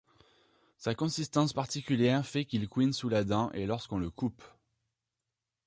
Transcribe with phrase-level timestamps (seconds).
[0.79, 4.41] Sa consistance particulière fait qu'il couine sous la dent ou lorsqu'on le coupe.